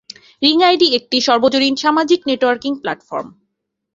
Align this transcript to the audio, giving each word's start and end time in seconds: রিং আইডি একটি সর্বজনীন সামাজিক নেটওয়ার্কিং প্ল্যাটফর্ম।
রিং 0.41 0.57
আইডি 0.67 0.87
একটি 0.99 1.17
সর্বজনীন 1.21 1.75
সামাজিক 1.83 2.19
নেটওয়ার্কিং 2.29 2.71
প্ল্যাটফর্ম। 2.81 3.27